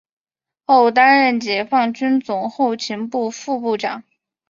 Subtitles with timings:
[0.65, 4.03] 后担任解放军总后勤部副部长。